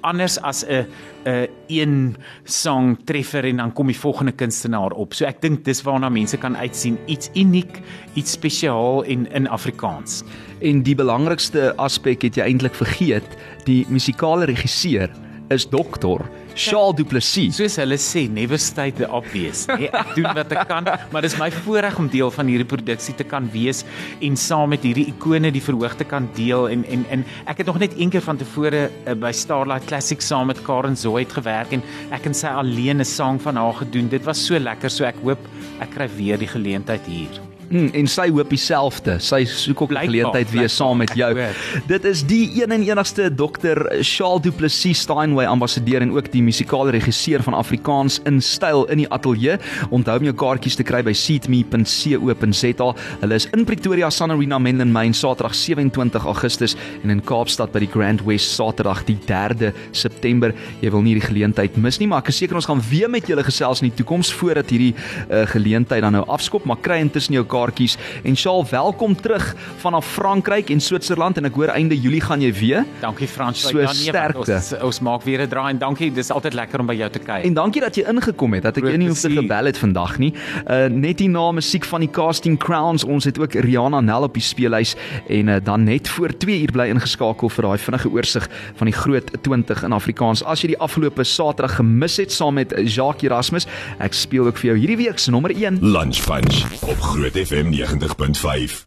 anders 0.00 0.38
as 0.40 0.64
'n 0.64 0.86
'n 1.24 1.48
een 1.66 2.16
song 2.44 2.96
treffer 3.04 3.44
en 3.44 3.56
dan 3.56 3.72
kom 3.72 3.86
die 3.86 3.98
volgende 3.98 4.32
kunstenaar 4.32 4.90
op. 4.90 5.14
So 5.14 5.24
ek 5.24 5.40
dink 5.40 5.64
dis 5.64 5.82
waarna 5.82 6.08
mense 6.08 6.36
kan 6.36 6.56
uitsien 6.56 6.98
iets 7.06 7.30
uniek, 7.34 7.80
iets 8.14 8.32
spesiaal 8.32 9.04
en 9.04 9.26
in 9.32 9.48
Afrikaans. 9.48 10.24
En 10.60 10.82
die 10.82 10.94
belangrikste 10.94 11.74
aspek 11.76 12.22
het 12.22 12.34
jy 12.36 12.42
eintlik 12.42 12.74
vergeet, 12.74 13.36
die 13.64 13.86
musikale 13.88 14.44
regisseur 14.44 15.10
is 15.50 15.66
dokter 15.68 16.26
Charles 16.58 16.96
Du 16.98 17.04
Plessis. 17.06 17.54
Soos 17.54 17.76
hulle 17.78 17.96
sê, 18.02 18.24
never 18.28 18.58
state 18.58 18.98
the 18.98 19.06
obvious. 19.14 19.66
Nee, 19.70 19.90
ek 19.94 20.14
doen 20.16 20.26
wat 20.34 20.52
ek 20.52 20.66
kan, 20.70 20.88
maar 21.14 21.22
dis 21.22 21.36
my 21.38 21.50
voorreg 21.54 21.98
om 22.02 22.08
deel 22.10 22.32
van 22.34 22.50
hierdie 22.50 22.66
produksie 22.66 23.14
te 23.18 23.26
kan 23.28 23.46
wees 23.52 23.84
en 24.24 24.38
saam 24.38 24.72
met 24.74 24.82
hierdie 24.86 25.06
ikone 25.12 25.52
die 25.54 25.62
verhoog 25.62 25.94
te 26.00 26.06
kan 26.08 26.26
deel 26.38 26.66
en 26.72 26.82
en 26.90 27.04
en 27.14 27.26
ek 27.46 27.62
het 27.62 27.70
nog 27.70 27.78
net 27.82 27.94
een 27.98 28.10
keer 28.10 28.24
van 28.26 28.40
tevore 28.40 28.88
uh, 28.88 29.14
by 29.14 29.30
Starlight 29.30 29.86
Classic 29.86 30.22
saam 30.24 30.50
met 30.50 30.62
Karen 30.66 30.98
Zoid 30.98 31.32
gewerk 31.36 31.76
en 31.76 31.84
ek 32.14 32.26
en 32.26 32.34
sy 32.34 32.50
alleen 32.50 32.98
'n 32.98 33.06
sang 33.06 33.38
van 33.42 33.56
haar 33.56 33.78
gedoen. 33.84 34.10
Dit 34.10 34.26
was 34.26 34.42
so 34.42 34.58
lekker, 34.58 34.90
so 34.90 35.06
ek 35.06 35.22
hoop 35.22 35.38
ek 35.80 35.94
kry 35.94 36.08
weer 36.18 36.38
die 36.38 36.50
geleentheid 36.50 37.06
hier. 37.06 37.47
Mm, 37.68 37.90
en 37.92 38.06
sy 38.08 38.30
hoop 38.32 38.48
dieselfde. 38.48 39.18
Sy 39.20 39.42
soek 39.44 39.82
ook 39.82 39.92
'n 39.92 40.08
geleentheid 40.08 40.50
weer 40.50 40.68
saam 40.68 40.96
met 40.96 41.12
jou. 41.14 41.36
Dit 41.86 42.04
is 42.04 42.24
die 42.24 42.62
een 42.62 42.72
en 42.72 42.82
enigste 42.82 43.34
dokter 43.34 43.76
Charles 44.00 44.42
Du 44.42 44.50
Plessis 44.50 44.98
Steinway 45.00 45.46
ambassadeur 45.46 46.00
en 46.00 46.12
ook 46.12 46.32
die 46.32 46.42
musikale 46.42 46.90
regisseur 46.90 47.42
van 47.42 47.54
Afrikaans 47.54 48.20
in 48.24 48.40
styl 48.40 48.84
in 48.84 48.96
die 48.96 49.08
ateljee. 49.08 49.58
Onthou 49.90 50.18
om 50.18 50.24
jou 50.24 50.34
kaartjies 50.34 50.76
te 50.76 50.82
kry 50.82 51.02
by 51.02 51.12
seatme.co.za. 51.12 52.94
Hulle 53.20 53.34
is 53.34 53.48
in 53.52 53.64
Pretoria 53.64 54.10
Sun 54.10 54.30
Arena 54.30 54.58
Menlyn 54.58 54.92
Main 54.92 55.14
Saterdag 55.14 55.54
27 55.54 56.24
Augustus 56.24 56.76
en 57.02 57.10
in 57.10 57.20
Kaapstad 57.20 57.72
by 57.72 57.78
die 57.78 57.90
Grand 57.92 58.24
West 58.24 58.50
Saterdag 58.50 59.04
die 59.04 59.18
3de 59.26 59.74
September. 59.92 60.54
Jy 60.80 60.90
wil 60.90 61.02
nie 61.02 61.14
die 61.14 61.26
geleentheid 61.26 61.76
mis 61.76 61.98
nie, 61.98 62.08
maar 62.08 62.24
ek 62.24 62.28
is 62.28 62.36
seker 62.36 62.56
ons 62.56 62.66
gaan 62.66 62.80
weer 62.90 63.10
met 63.10 63.26
julle 63.28 63.44
gesels 63.44 63.82
in 63.82 63.90
die 63.90 63.96
toekoms 63.96 64.32
voordat 64.32 64.70
hierdie 64.70 64.94
uh, 64.94 65.44
geleentheid 65.46 66.00
dan 66.02 66.12
nou 66.12 66.24
afskop, 66.28 66.64
maar 66.64 66.80
kry 66.80 67.00
intussen 67.04 67.34
jou 67.34 67.44
kaartjies 67.58 67.96
en 68.22 68.36
Charles, 68.36 68.70
welkom 68.70 69.16
terug 69.18 69.54
vanaf 69.82 70.06
Frankryk 70.14 70.70
en 70.70 70.80
Switserland 70.80 71.38
en 71.40 71.48
ek 71.48 71.56
hoor 71.58 71.72
einde 71.74 71.96
Julie 71.98 72.20
gaan 72.22 72.42
jy 72.44 72.52
weer. 72.54 72.84
Dankie 73.02 73.28
Frans. 73.28 73.62
So 73.68 73.78
Ja, 73.78 73.92
nee, 73.92 74.10
sterkte. 74.10 74.54
Ons, 74.58 74.72
ons 74.88 75.00
maak 75.06 75.24
weer 75.26 75.42
'n 75.42 75.48
draai 75.48 75.70
en 75.70 75.78
dankie. 75.78 76.10
Dis 76.12 76.30
altyd 76.30 76.54
lekker 76.54 76.80
om 76.80 76.86
by 76.86 76.94
jou 76.94 77.10
te 77.10 77.18
kuier. 77.18 77.44
En 77.44 77.54
dankie 77.54 77.80
dat 77.80 77.94
jy 77.96 78.04
ingekom 78.08 78.54
het. 78.54 78.62
Dat 78.62 78.76
ek 78.76 78.84
jou 78.84 78.96
nie 78.96 79.08
hoef 79.08 79.20
te 79.20 79.30
gebel 79.30 79.64
het 79.70 79.78
vandag 79.78 80.18
nie. 80.18 80.32
Uh 80.66 80.86
net 80.88 81.18
hier 81.20 81.30
na 81.30 81.52
musiek 81.52 81.84
van 81.84 82.00
die 82.00 82.10
Casting 82.10 82.58
Crowns. 82.58 83.04
Ons 83.04 83.24
het 83.24 83.38
ook 83.38 83.54
Rihanna 83.54 84.00
Nel 84.00 84.22
op 84.22 84.34
die 84.34 84.42
speellys 84.42 84.96
en 85.28 85.48
uh, 85.48 85.56
dan 85.62 85.84
net 85.84 86.08
voor 86.08 86.36
2 86.36 86.60
uur 86.62 86.72
bly 86.72 86.88
ingeskakel 86.88 87.48
vir 87.48 87.64
daai 87.64 87.78
vinnige 87.78 88.08
oorsig 88.10 88.48
van 88.76 88.86
die 88.86 88.94
groot 88.94 89.30
20 89.42 89.82
in 89.84 89.92
Afrikaans. 89.92 90.42
As 90.44 90.62
jy 90.62 90.68
die 90.74 90.78
afgelope 90.78 91.24
Saterdag 91.24 91.76
gemis 91.76 92.16
het 92.16 92.32
saam 92.32 92.54
met 92.54 92.72
Jacques 92.84 93.22
Erasmus, 93.22 93.66
ek 93.98 94.12
speel 94.14 94.46
ook 94.46 94.56
vir 94.58 94.70
jou 94.72 94.78
hierdie 94.78 94.96
week 94.96 95.18
se 95.18 95.30
nommer 95.30 95.50
1 95.54 95.78
Lunch 95.82 96.24
Punch 96.26 96.64
op 96.82 97.00
Groot 97.00 97.36
FM 97.48 97.72
90.5. 97.72 98.84